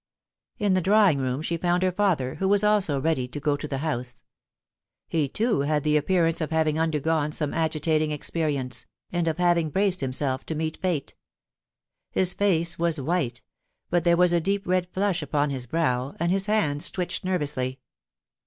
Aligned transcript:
In 0.57 0.73
the 0.73 0.81
drawing 0.81 1.19
room 1.19 1.43
she 1.43 1.57
found 1.57 1.83
her 1.83 1.91
father, 1.91 2.33
who 2.39 2.47
was 2.47 2.63
also 2.63 2.99
ready 2.99 3.27
to 3.27 3.39
go 3.39 3.55
to 3.55 3.67
the 3.67 3.77
House. 3.85 4.23
He 5.07 5.29
too 5.29 5.59
had 5.61 5.83
the 5.83 5.95
app>earance 5.95 6.41
of 6.41 6.49
having 6.49 6.79
undergone 6.79 7.31
some 7.33 7.53
agitating 7.53 8.09
experience, 8.09 8.87
and 9.11 9.27
of 9.27 9.37
having 9.37 9.69
braced 9.69 10.01
himself 10.01 10.43
to 10.47 10.55
meet 10.55 10.81
Fate. 10.81 11.13
His 12.09 12.33
face 12.33 12.79
was 12.79 12.99
white, 12.99 13.43
but 13.91 14.03
there 14.03 14.17
was 14.17 14.33
a 14.33 14.41
deep 14.41 14.65
red 14.65 14.87
flush 14.91 15.21
upon 15.21 15.51
his 15.51 15.67
brow, 15.67 16.15
and 16.19 16.31
his 16.31 16.47
hands 16.47 16.89
twitched 16.89 17.23
nervously. 17.23 17.79